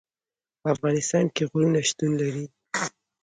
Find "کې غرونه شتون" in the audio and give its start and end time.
1.35-2.11